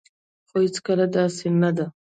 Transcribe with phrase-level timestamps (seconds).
[0.49, 1.85] خو هيڅکله داسي نه ده